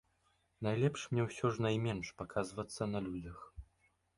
Найлепш 0.67 1.01
мне 1.11 1.21
ўсё 1.27 1.51
ж 1.57 1.65
найменш 1.65 2.07
паказвацца 2.23 2.89
на 2.95 2.99
людзях. 3.11 3.37